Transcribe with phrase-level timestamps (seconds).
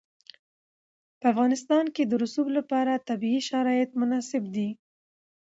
[1.19, 4.69] په افغانستان کې د رسوب لپاره طبیعي شرایط مناسب دي.